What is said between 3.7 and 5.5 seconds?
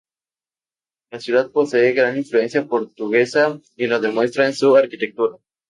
y lo demuestra en su arquitectura.